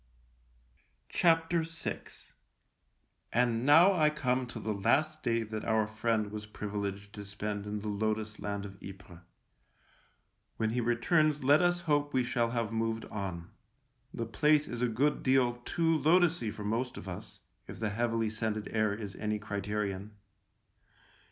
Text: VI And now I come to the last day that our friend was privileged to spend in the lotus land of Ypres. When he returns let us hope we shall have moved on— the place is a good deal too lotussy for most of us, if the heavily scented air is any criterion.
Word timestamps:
VI 1.13 1.43
And 3.31 3.63
now 3.67 3.93
I 3.93 4.09
come 4.09 4.47
to 4.47 4.59
the 4.59 4.73
last 4.73 5.21
day 5.21 5.43
that 5.43 5.63
our 5.63 5.85
friend 5.85 6.31
was 6.31 6.47
privileged 6.47 7.13
to 7.13 7.23
spend 7.23 7.67
in 7.67 7.81
the 7.81 7.87
lotus 7.87 8.39
land 8.39 8.65
of 8.65 8.81
Ypres. 8.81 9.19
When 10.57 10.71
he 10.71 10.81
returns 10.81 11.43
let 11.43 11.61
us 11.61 11.81
hope 11.81 12.15
we 12.15 12.23
shall 12.23 12.49
have 12.49 12.73
moved 12.73 13.05
on— 13.11 13.51
the 14.11 14.25
place 14.25 14.67
is 14.67 14.81
a 14.81 14.87
good 14.87 15.21
deal 15.21 15.57
too 15.65 15.99
lotussy 15.99 16.51
for 16.51 16.63
most 16.63 16.97
of 16.97 17.07
us, 17.07 17.37
if 17.67 17.79
the 17.79 17.91
heavily 17.91 18.31
scented 18.31 18.69
air 18.71 18.95
is 18.95 19.13
any 19.17 19.37
criterion. 19.37 20.15